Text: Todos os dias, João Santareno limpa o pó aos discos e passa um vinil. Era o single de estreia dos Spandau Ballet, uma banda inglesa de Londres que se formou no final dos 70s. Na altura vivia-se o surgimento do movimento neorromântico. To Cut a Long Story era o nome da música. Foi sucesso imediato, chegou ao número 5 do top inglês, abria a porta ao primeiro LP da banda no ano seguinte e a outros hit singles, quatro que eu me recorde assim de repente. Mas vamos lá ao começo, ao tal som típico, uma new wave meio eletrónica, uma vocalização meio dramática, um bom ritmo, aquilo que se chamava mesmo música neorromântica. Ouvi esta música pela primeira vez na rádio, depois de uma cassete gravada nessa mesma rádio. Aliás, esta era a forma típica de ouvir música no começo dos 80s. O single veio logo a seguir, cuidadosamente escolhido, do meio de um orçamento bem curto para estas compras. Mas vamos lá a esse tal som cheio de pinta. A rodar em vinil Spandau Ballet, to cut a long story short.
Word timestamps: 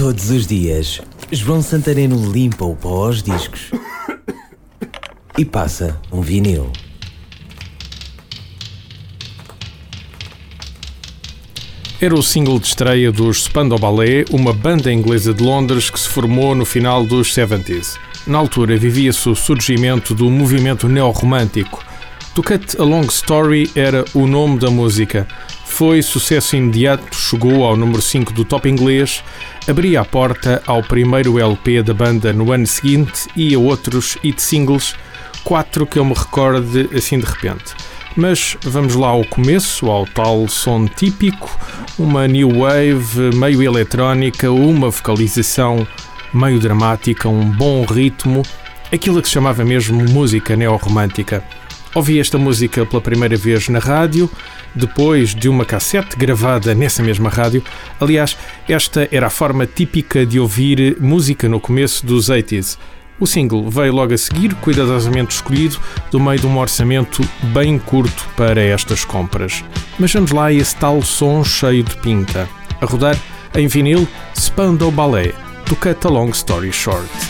Todos 0.00 0.30
os 0.30 0.46
dias, 0.46 0.98
João 1.30 1.60
Santareno 1.60 2.32
limpa 2.32 2.64
o 2.64 2.74
pó 2.74 3.04
aos 3.04 3.22
discos 3.22 3.70
e 5.36 5.44
passa 5.44 6.00
um 6.10 6.22
vinil. 6.22 6.72
Era 12.00 12.14
o 12.14 12.22
single 12.22 12.58
de 12.58 12.68
estreia 12.68 13.12
dos 13.12 13.42
Spandau 13.42 13.78
Ballet, 13.78 14.24
uma 14.30 14.54
banda 14.54 14.90
inglesa 14.90 15.34
de 15.34 15.42
Londres 15.42 15.90
que 15.90 16.00
se 16.00 16.08
formou 16.08 16.54
no 16.54 16.64
final 16.64 17.04
dos 17.04 17.34
70s. 17.34 17.98
Na 18.26 18.38
altura 18.38 18.78
vivia-se 18.78 19.28
o 19.28 19.34
surgimento 19.34 20.14
do 20.14 20.30
movimento 20.30 20.88
neorromântico. 20.88 21.84
To 22.34 22.42
Cut 22.42 22.80
a 22.80 22.84
Long 22.84 23.04
Story 23.04 23.70
era 23.74 24.06
o 24.14 24.26
nome 24.26 24.58
da 24.60 24.70
música. 24.70 25.28
Foi 25.80 26.02
sucesso 26.02 26.56
imediato, 26.56 27.16
chegou 27.16 27.64
ao 27.64 27.74
número 27.74 28.02
5 28.02 28.34
do 28.34 28.44
top 28.44 28.68
inglês, 28.68 29.24
abria 29.66 30.02
a 30.02 30.04
porta 30.04 30.62
ao 30.66 30.82
primeiro 30.82 31.38
LP 31.38 31.82
da 31.82 31.94
banda 31.94 32.34
no 32.34 32.52
ano 32.52 32.66
seguinte 32.66 33.26
e 33.34 33.54
a 33.54 33.58
outros 33.58 34.18
hit 34.22 34.42
singles, 34.42 34.94
quatro 35.42 35.86
que 35.86 35.98
eu 35.98 36.04
me 36.04 36.12
recorde 36.12 36.86
assim 36.94 37.18
de 37.18 37.24
repente. 37.24 37.74
Mas 38.14 38.58
vamos 38.60 38.94
lá 38.94 39.08
ao 39.08 39.24
começo, 39.24 39.90
ao 39.90 40.04
tal 40.04 40.46
som 40.48 40.86
típico, 40.86 41.50
uma 41.98 42.28
new 42.28 42.58
wave 42.58 43.34
meio 43.34 43.62
eletrónica, 43.62 44.52
uma 44.52 44.90
vocalização 44.90 45.88
meio 46.34 46.60
dramática, 46.60 47.26
um 47.26 47.50
bom 47.50 47.86
ritmo, 47.86 48.42
aquilo 48.92 49.22
que 49.22 49.28
se 49.28 49.32
chamava 49.32 49.64
mesmo 49.64 50.04
música 50.10 50.54
neorromântica. 50.54 51.42
Ouvi 51.92 52.20
esta 52.20 52.38
música 52.38 52.86
pela 52.86 53.02
primeira 53.02 53.36
vez 53.36 53.68
na 53.68 53.80
rádio, 53.80 54.30
depois 54.74 55.34
de 55.34 55.48
uma 55.48 55.64
cassete 55.64 56.16
gravada 56.16 56.72
nessa 56.72 57.02
mesma 57.02 57.28
rádio. 57.28 57.64
Aliás, 57.98 58.36
esta 58.68 59.08
era 59.10 59.26
a 59.26 59.30
forma 59.30 59.66
típica 59.66 60.24
de 60.24 60.38
ouvir 60.38 60.96
música 61.00 61.48
no 61.48 61.58
começo 61.58 62.06
dos 62.06 62.30
80s. 62.30 62.78
O 63.18 63.26
single 63.26 63.68
veio 63.68 63.92
logo 63.92 64.14
a 64.14 64.16
seguir, 64.16 64.54
cuidadosamente 64.54 65.34
escolhido, 65.34 65.78
do 66.10 66.20
meio 66.20 66.38
de 66.38 66.46
um 66.46 66.56
orçamento 66.58 67.22
bem 67.52 67.78
curto 67.78 68.26
para 68.36 68.62
estas 68.62 69.04
compras. 69.04 69.64
Mas 69.98 70.12
vamos 70.12 70.30
lá 70.30 70.46
a 70.46 70.52
esse 70.52 70.74
tal 70.76 71.02
som 71.02 71.42
cheio 71.44 71.82
de 71.82 71.96
pinta. 71.96 72.48
A 72.80 72.86
rodar 72.86 73.18
em 73.54 73.66
vinil 73.66 74.08
Spandau 74.34 74.92
Ballet, 74.92 75.34
to 75.66 75.74
cut 75.76 76.06
a 76.06 76.08
long 76.08 76.30
story 76.30 76.72
short. 76.72 77.29